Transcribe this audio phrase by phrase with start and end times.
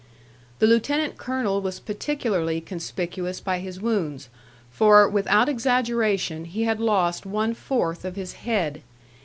[0.57, 4.29] The lieutenant colonel was particularly conspicuous by his wounds,
[4.71, 8.81] for, without exaggeration, he had lost one fourth of his head.